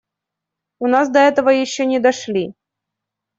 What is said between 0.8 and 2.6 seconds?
нас до этого еще не дошли.